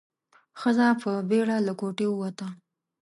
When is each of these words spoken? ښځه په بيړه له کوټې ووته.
ښځه 0.59 0.87
په 1.01 1.11
بيړه 1.29 1.57
له 1.67 1.73
کوټې 1.79 2.07
ووته. 2.09 2.47